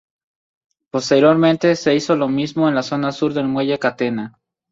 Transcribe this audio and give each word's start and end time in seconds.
Posteriormente 0.89 1.75
se 1.75 1.93
hizo 1.93 2.15
lo 2.15 2.27
mismo 2.27 2.67
en 2.67 2.73
la 2.73 2.81
zona 2.81 3.11
sur 3.11 3.35
del 3.35 3.47
muelle 3.47 3.77
Catena. 3.77 4.39